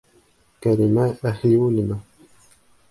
[0.65, 2.03] Кәримә ӘҺЛИУЛЛИНА